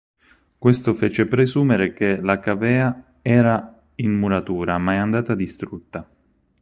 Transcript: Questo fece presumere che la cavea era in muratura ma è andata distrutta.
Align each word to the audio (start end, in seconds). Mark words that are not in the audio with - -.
Questo 0.57 0.93
fece 0.95 1.27
presumere 1.27 1.93
che 1.93 2.19
la 2.21 2.39
cavea 2.39 3.17
era 3.21 3.83
in 3.97 4.13
muratura 4.17 4.79
ma 4.79 4.93
è 4.93 4.97
andata 4.97 5.35
distrutta. 5.35 6.09